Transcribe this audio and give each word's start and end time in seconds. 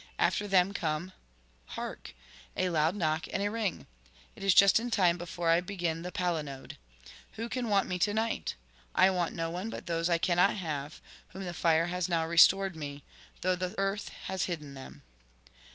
After 0.17 0.47
them 0.47 0.73
come 0.73 1.11
Hark! 1.77 2.15
a 2.57 2.69
loud 2.71 2.95
knock 2.95 3.27
and 3.31 3.43
a 3.43 3.51
ring. 3.51 3.85
It 4.35 4.43
is 4.43 4.55
just 4.55 4.79
in 4.79 4.89
time 4.89 5.15
before 5.15 5.49
I 5.51 5.61
begin 5.61 6.01
the 6.01 6.11
palinode. 6.11 6.75
Who 7.33 7.47
can 7.47 7.69
want 7.69 7.87
me 7.87 7.99
to 7.99 8.11
night? 8.11 8.55
I 8.95 9.11
want 9.11 9.35
no 9.35 9.51
one 9.51 9.69
but 9.69 9.85
those 9.85 10.09
I 10.09 10.17
cannot 10.17 10.57
have, 10.57 11.01
whom 11.33 11.45
the 11.45 11.53
fire 11.53 11.85
has 11.85 12.09
now 12.09 12.25
restored 12.25 12.75
me, 12.75 13.03
though 13.41 13.55
the 13.55 13.75
earth 13.77 14.09
has 14.25 14.45
hidden 14.45 14.73
them. 14.73 15.03